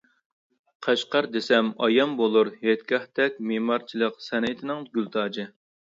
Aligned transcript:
«قەشقەر» 0.85 1.27
دېسەم، 1.35 1.69
ئايان 1.87 2.15
بولۇر 2.21 2.51
ھېيتگاھتەك 2.63 3.39
مېمارچىلىق 3.53 4.19
سەنئىتىنىڭ 4.29 4.83
گۈلتاجى. 4.97 5.47